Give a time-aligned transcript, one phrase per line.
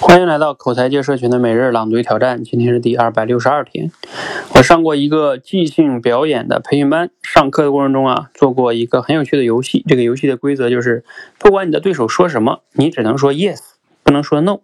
[0.00, 3.90] 欢迎来到口才界社群的每日朗读挑战，今天是第二百六十二天。
[4.54, 9.84] 我上过一个即兴表演的培训班，上课的过程中啊，做过一个很有趣的游戏。
[9.88, 11.04] 这个游戏的规则就是，
[11.38, 13.58] 不管你的对手说什么，你只能说 yes，
[14.02, 14.58] 不能说 no。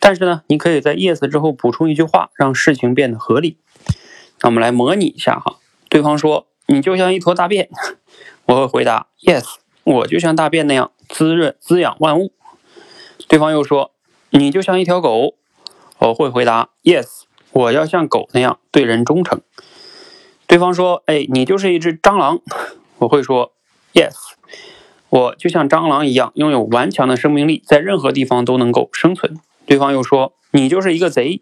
[0.00, 3.58] 但是呢，你可以在 yes 之后补充一句话，让事情变得合理。
[4.40, 5.56] 那我们来模拟一下哈，
[5.88, 7.68] 对方说你就像一坨大便，
[8.46, 9.44] 我会回答 yes，
[9.84, 12.32] 我就像大便那样滋润滋养万物。
[13.28, 13.93] 对方又说。
[14.36, 15.36] 你就像一条狗，
[16.00, 17.22] 我会回答 yes，
[17.52, 19.40] 我要像狗那样对人忠诚。
[20.48, 22.40] 对方说，哎，你就是一只蟑螂，
[22.98, 23.52] 我会说
[23.92, 24.16] yes，
[25.08, 29.38] 我就像蟑螂一样拥有顽强的生命力，在任何地方都能够生存。
[29.66, 31.40] 对方又说，你就是一个贼，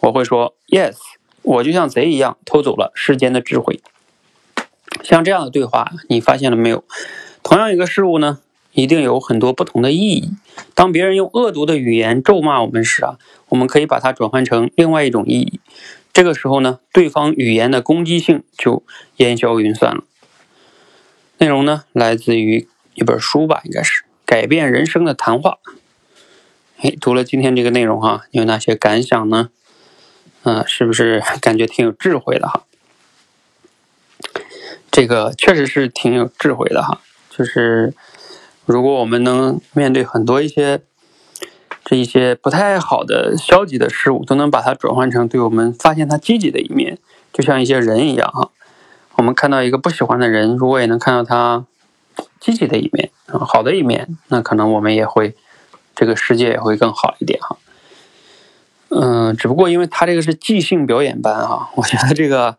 [0.00, 0.96] 我会说 yes，
[1.42, 3.80] 我就像贼一样偷走了世间的智慧。
[5.04, 6.82] 像这样的对话，你发现了没有？
[7.44, 8.40] 同样一个事物呢？
[8.76, 10.30] 一定有很多不同的意义。
[10.74, 13.16] 当别人用恶毒的语言咒骂我们时啊，
[13.48, 15.60] 我们可以把它转换成另外一种意义。
[16.12, 18.82] 这个时候呢，对方语言的攻击性就
[19.16, 20.04] 烟消云散了。
[21.38, 25.58] 内容呢，来自于一本书吧，应该是《改变人生的谈话》。
[26.82, 29.48] 哎，读了今天这个内容哈，有哪些感想呢？
[30.42, 32.64] 嗯，是不是 感觉挺有智慧的哈？
[34.90, 37.94] 这个确实是挺有智慧的哈，就是。
[38.66, 40.82] 如果我们能面对很多一些
[41.84, 46.98] 这一些不太好的消极的事物，都能把它转换成对我们发现它积极的一面，
[47.32, 48.50] 就像一些人一样哈。
[49.14, 51.64] 我们看到一个不喜欢的人，如果也能看到他
[52.40, 55.36] 积极的一面，好的一面，那可能我们也会
[55.94, 57.56] 这个世界也会更好一点哈。
[58.88, 62.58] 嗯，只不过因为他这个是即兴表演班哈， 我觉得这个。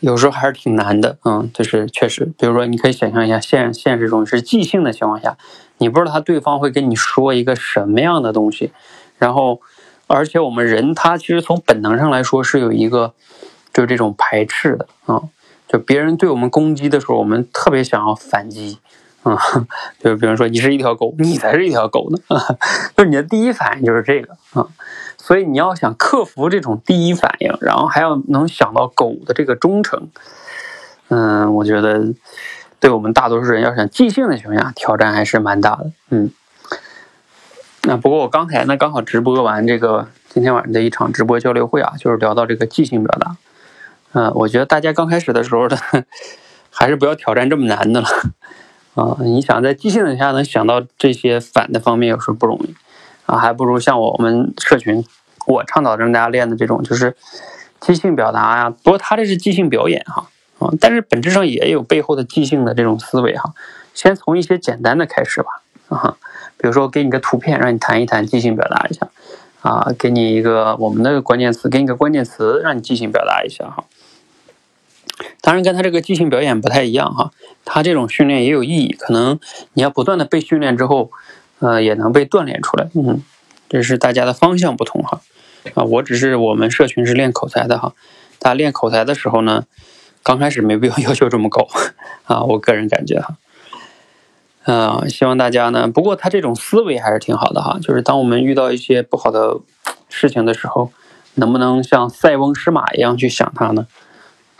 [0.00, 5.36] 有时候还是挺难的，嗯，就是确实，比如说，你可以想象一下，现现实中是即兴的情况下，
[5.78, 8.72] 你不知道他对方会跟你说一个什么样的东西，
[9.18, 9.60] 然后，
[10.06, 13.14] 而且我们人他其实从本能上来说是有一个，
[13.72, 15.22] 就是这种排斥的啊，
[15.66, 18.78] 就别人对我们攻击的时候，我们特别想要反击，
[19.26, 19.66] 啊，
[19.98, 22.18] 就比如说你是一条狗，你才是一条狗呢，
[22.96, 24.66] 就是你的第一反应就是这个啊。
[25.18, 30.08] 所以你要想克服这种第一反应，然后还要能想到狗的这个忠诚，
[31.08, 32.14] 嗯，我觉得
[32.78, 35.90] 对我们大多数人要想即兴的情况下，挑战还是蛮大的。
[36.10, 36.30] 嗯，
[37.82, 43.36] 那不过我刚才呢刚好直播完这个今天晚上的一场直播交流会啊，就是聊到这个即兴表达。
[44.12, 45.76] 嗯，我觉得大家刚开始的时候呢，
[46.70, 48.08] 还是不要挑战这么难的了。
[48.96, 52.74] 啊，你想在即兴的下能想到这些反的方面，有时候不容易。
[53.26, 55.04] 啊，还不如像我们社群，
[55.48, 57.16] 我倡导让大家练的这种，就是
[57.80, 58.70] 即兴表达呀。
[58.70, 60.28] 不过他这是即兴表演哈，
[60.60, 63.52] 啊，但是本质上也有背后的即兴的这种思维哈。
[63.92, 65.50] 先从一些简单的开始吧，
[65.88, 66.16] 啊，
[66.56, 69.08] 比如说给你个图片，让你谈一谈，即兴表达一下，
[69.60, 73.82] 啊，给你一个我们的关键词，给你个关键词，让你即兴表达一下哈。
[75.46, 77.30] 当然跟他这个即兴表演不太一样哈，
[77.64, 79.38] 他这种训练也有意义，可能
[79.74, 81.12] 你要不断的被训练之后。
[81.58, 83.22] 呃，也能被锻炼出来，嗯，
[83.66, 85.22] 这是大家的方向不同哈，
[85.72, 87.94] 啊，我只是我们社群是练口才的哈，
[88.38, 89.64] 大家练口才的时候呢，
[90.22, 91.66] 刚开始没必要 要求这么高，
[92.24, 93.38] 啊，我个人感觉哈，
[94.70, 99.56] 啊，希望大家呢，不过他这种思维还是挺好的哈，就是当我们遇到一些不好的
[100.10, 100.92] 事情的时候，
[101.36, 103.86] 能不能像塞翁失马一样去想他呢？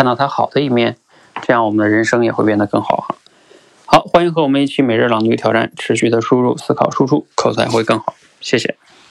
[0.00, 0.96] 看到它好的一面，
[1.42, 3.14] 这样我们的人生也会变得更好哈。
[3.84, 8.14] 好，欢迎和我们一起每日朗读挑战，持续的输入、思考、输出，口才会更好。
[8.40, 8.78] 谢谢。